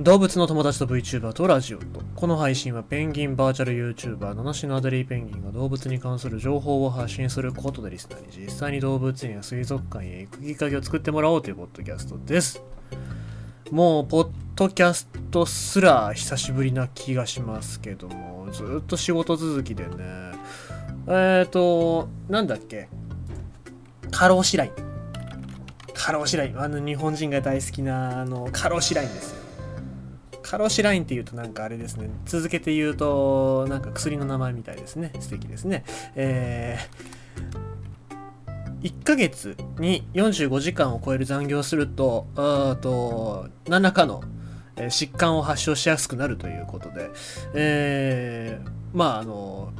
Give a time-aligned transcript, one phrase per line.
[0.00, 1.84] 動物の友達と VTuber とラジオと。
[2.16, 12.62] この配信はペンギンバーチャル YouTuber 七種のアデリーペンギンが動物に関する情報を発信することでリスナーに実際に動物園や水族館へ行くきっかけを作ってもらおうというポッドキャストです。
[13.70, 19.90] もう、ポッドキャストすら久しぶりな気がしますけども、ずっと仕事続きでね。
[21.08, 22.88] えっ、ー、と、なんだっけ？
[24.10, 24.72] 過労死ライン。
[25.92, 26.58] 過労死ライン。
[26.58, 29.39] あの日本人が大好きなあの過労死ラインですよ。
[30.42, 32.10] 過労死ラインって言うとなんかあれですね。
[32.26, 35.12] 続けて言うとなんか薬の名前みたいですね。
[35.20, 35.84] 素敵ですね。
[36.14, 44.22] えー、1ヶ月に45時間を超える残業すると、あと何らかの
[44.76, 47.10] 疾患を発症しやすくなるということで、
[47.54, 49.72] えーまああの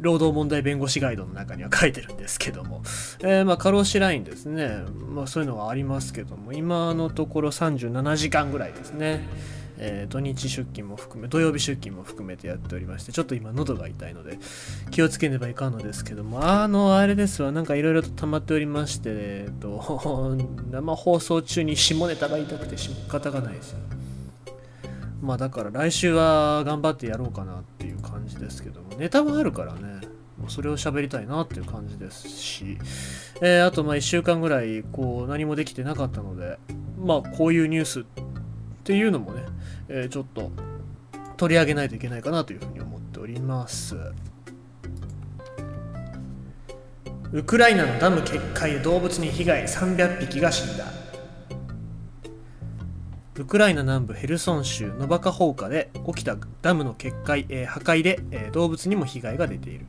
[0.00, 2.82] 労働問題弁護士ガイドの中には書いてるんですけども、
[3.20, 9.26] えーまあ過労死ラインですね、まあ、そういうのがありますけども今のところ37時間ぐらいですね、
[9.78, 14.38] えー土日出勤も含め土曜日出勤も含めてやっておりましてちょっと今喉が痛いので
[14.90, 20.38] 気をつけねばいかんのですけどもあのあれですわなんかいろいろと溜まっておりまして、えっと
[20.70, 23.78] 生放送中に下ネタが痛くて仕方がないですよ。
[25.22, 30.02] まあだから来週は頑張ってやろうかなっていう感じですけどもネタはあるからね
[30.38, 32.76] もうそれを喋りたいなっていう感じですし、
[33.40, 36.58] えーあとまあ1週間ぐらいこう何もできてなかったので
[36.98, 38.04] まあこういうニュース
[38.84, 39.42] っていうのもね、
[39.88, 40.52] えーちょっと
[41.38, 43.96] 取り上げないといけないかなというふうに思っております。
[47.32, 50.84] ウクライナのダム決壊で動物に被害300匹が死んだ。
[53.36, 59.86] ウクライナ南部ヘルソン州ノバカホーカで起きたダムの決壊、えー破壊で、えー動物にも被害が出ている。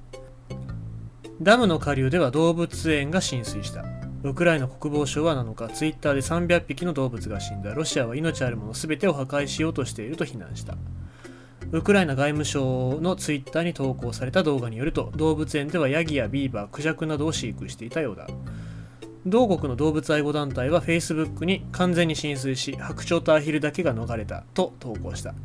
[1.41, 3.83] ダムの下流では動物園が浸水した。
[4.25, 7.75] ウクライナ国防省は7日ツイッターで300匹の動物が死んだ。
[7.75, 10.75] ロシアは命あるもの全てを破壊しようとしていると非難した。
[11.71, 18.25] ウクライナ外務省のツイッターに投稿された動画によると動物園ではヤギやビーバークジャクなどを飼育していたようだ。
[19.27, 25.35] 同国の動物愛護団体は Facebook に完全に浸水し白鳥とアヒルだけが逃れたと投稿した。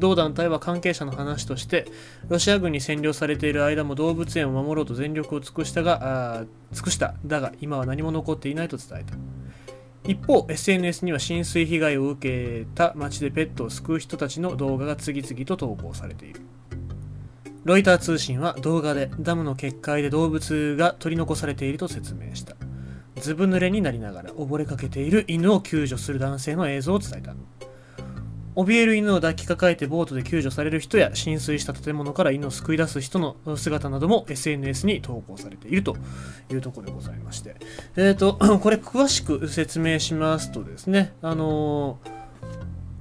[0.00, 1.86] 同団体は関係者の話として
[2.28, 7.14] ロシア軍に占領されている間も動物園を守ろうと全力を尽くしたが尽くした。
[7.24, 9.14] だが今は何も残っていないと伝えた。
[10.02, 16.40] 一方 SNS には浸水被害を受けた町でペットを救う人たちの動画が次々と投稿されている。
[17.64, 22.56] ロイター通信は動画でダムの決壊で動物が取り残されていると説明した。
[23.20, 27.34] ずぶ濡れになりながら溺れかけている犬を救助する男性の映像を伝えた。
[28.56, 35.96] 怯える犬を抱きかかえてボートで救助される人や浸水した建物から犬を救い出す人の姿なども SNS に投稿されていると
[36.50, 37.56] いうところでございまして。
[37.96, 42.20] えっ、とこれ詳しく説明しますとですねあのー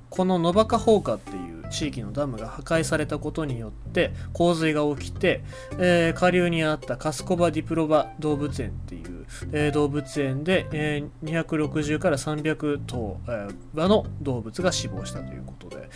[0.10, 5.44] このノバカホーカっていう地域のダムが破壊されたことによって洪水が起きて、
[5.80, 15.90] えー下流にあったカスコバディプロバ動物園っていう、えー動物園で、えー260から300頭、えー羽の動物が死亡したということで、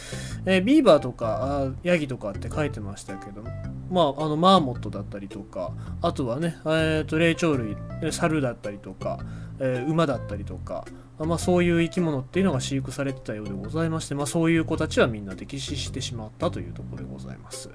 [0.45, 3.43] えビーバーとかヤギとかって書いてましたけど
[3.91, 9.19] まあ、あのマーモットだったりとかあとはね、えーと霊長類えー猿だったりとか、
[9.59, 10.85] え馬だったりとか
[11.19, 17.69] まあ、そういう生き物っていうのが飼育されてたようでございまして、まあ、そういう子たちはみんな溺死してしまったというところでございます。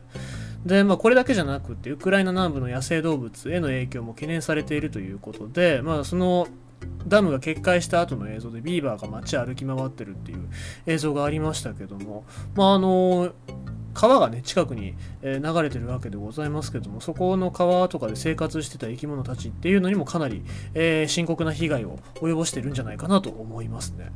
[0.66, 6.48] で、まあ、これだけじゃなくて、ウクライナ南部の野生動物への影響も懸念されているということで、まあ、その
[7.06, 10.48] ダムが決壊した後の映像でビーバーが街歩き回ってるっていう
[10.87, 13.32] 映像がありましたけども、まあ、あの
[13.94, 20.43] 川がね近くに、流れてるわけでございますけどもそこの川とかで生活してた生き物たちっていうのにもかなり、
[20.75, 24.12] えー深刻な被害を及ぼしてるんじゃないかなと思いますね。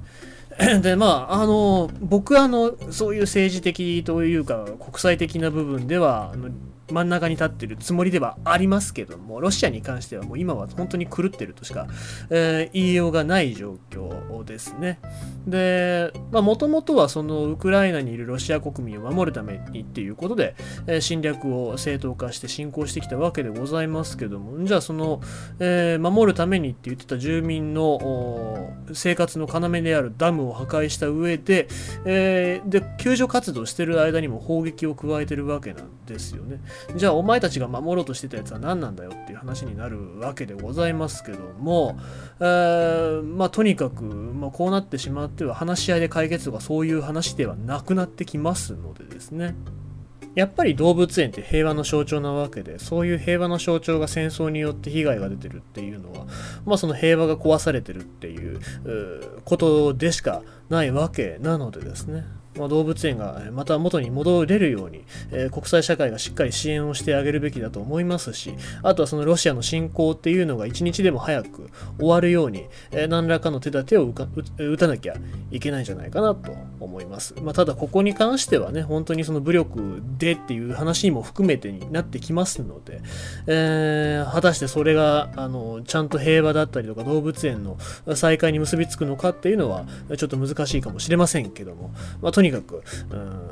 [0.82, 6.50] でまああの僕はあのそういう政治的というか国際的な部分ではあの
[6.90, 11.86] 真ん中に立ってるつもりではありますけどもロシアに関してはもう今は本当に狂ってるとしか、
[12.30, 14.98] えー言いようがない状況ですね。
[15.46, 20.54] でもともとはそのウクライナにいるロシア国民を守るためにっていうことで、
[20.86, 25.20] えー侵略を正当化して侵攻してきたわけでございますけどもじゃあその、
[25.58, 31.68] えー守るためにって言ってた住民の生活の要であるダムを破壊した上で,、
[32.04, 36.60] えで救助活動してる間にも砲撃を加えてるわけなんですよね。
[36.96, 41.98] じゃあお前たちが守ろうとしてたやつは何なんだよっていう話になるわけでございますけども、
[42.40, 49.54] えーまあとにかく、まあ、こうなってしまっては話し合いで解決とかそういう話ではなくなってきますのでですね。
[50.34, 56.26] やっぱり動物園って平和の象徴なわけで、そういう平和の象徴が戦争によって被害が出てるっていうのは、
[56.64, 62.24] まあその平和が壊されてるっていううことでしかないわけなのでですね。
[62.56, 74.12] まあ、動物園がまた元に戻れるように、えー、国際社会がしっかり支援をしてあげるべきだと思いますし、あとはそのロシアの侵攻っていうのが一日でも早く終わるように、えー、何らかの手立てを
[74.58, 75.14] 打たなきゃ
[75.50, 77.34] いけないんじゃないかなと思います。
[77.42, 83.00] まあ、ただここに関してはね、本当にその武力でっていう話にも含めてになってきますので、
[83.46, 87.78] えー、果たしてそれがあのちゃんと平和だったりとか動物園の
[88.14, 91.90] 再開に結びつくのかっていうのはちょっと難しいかもしれませんけども、
[92.20, 93.50] まあ、とにかく、うん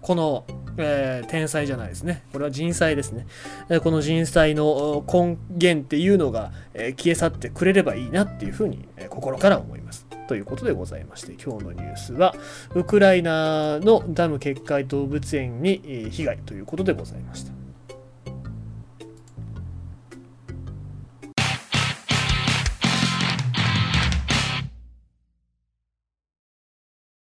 [0.00, 0.44] この、
[0.78, 2.22] えー、天才じゃないですね。
[2.32, 3.26] これは人災ですね
[3.68, 3.80] え。
[3.80, 10.06] この人災の根源っていうのが、えー、消え去ってくれればいいなっていうふうに、え、心から思います。
[10.28, 12.36] ということでございまして、今日のニュースは、
[12.74, 17.65] ウクライナのダム決壊動物園に被害ということでございました。